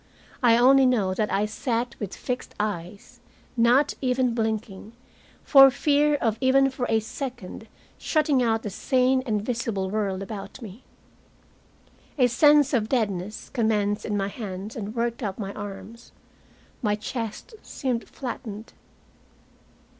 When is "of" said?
6.15-6.39, 12.73-12.89